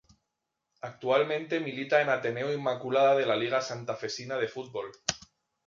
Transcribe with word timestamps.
Actualmente 0.81 1.59
milita 1.59 2.01
en 2.01 2.09
Ateneo 2.09 2.51
Inmaculada 2.51 3.13
de 3.15 3.27
la 3.27 3.35
Liga 3.35 3.61
Santafesina 3.61 4.35
de 4.39 4.47
Fútbol. 4.47 4.91